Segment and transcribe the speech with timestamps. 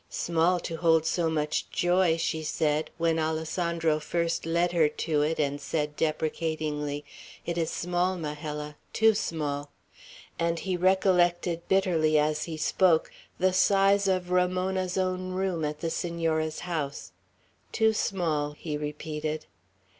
[0.09, 5.39] "Small to hold so much joy," she said, when Alessandro first led her to it,
[5.39, 7.05] and said, deprecatingly,
[7.45, 9.69] "It is small, Majella, too small;"
[10.39, 15.91] and he recollected bitterly, as he spoke, the size of Ramona's own room at the
[15.91, 17.11] Senora's house.
[17.71, 19.45] "Too small," he repeated.